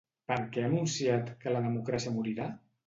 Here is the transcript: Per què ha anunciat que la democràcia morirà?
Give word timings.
Per 0.31 0.37
què 0.55 0.63
ha 0.63 0.69
anunciat 0.69 1.31
que 1.45 1.57
la 1.57 1.65
democràcia 1.69 2.17
morirà? 2.19 2.53